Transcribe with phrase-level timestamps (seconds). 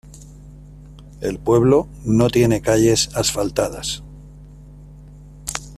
[1.21, 4.01] El pueblo no tiene calles asfaltadas.